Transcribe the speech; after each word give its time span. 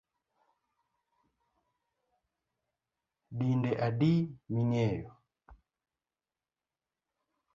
Dinde 3.37 3.71
adi 3.87 4.13
mingeyo 4.51 5.11